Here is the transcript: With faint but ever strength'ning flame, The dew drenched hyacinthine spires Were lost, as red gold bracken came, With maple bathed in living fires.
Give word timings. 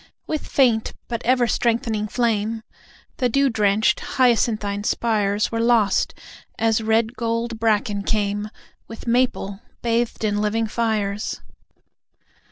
With 0.25 0.47
faint 0.47 0.93
but 1.07 1.21
ever 1.23 1.45
strength'ning 1.45 2.07
flame, 2.07 2.63
The 3.17 3.29
dew 3.29 3.51
drenched 3.51 3.99
hyacinthine 4.17 4.83
spires 4.83 5.51
Were 5.51 5.59
lost, 5.59 6.15
as 6.57 6.81
red 6.81 7.15
gold 7.15 7.59
bracken 7.59 8.01
came, 8.01 8.49
With 8.87 9.05
maple 9.05 9.61
bathed 9.83 10.23
in 10.23 10.41
living 10.41 10.65
fires. 10.65 11.41